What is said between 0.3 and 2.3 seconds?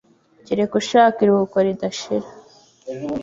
kereka ushaka iruhuko ridashira.